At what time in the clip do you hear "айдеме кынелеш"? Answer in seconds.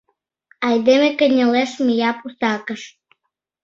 0.67-1.71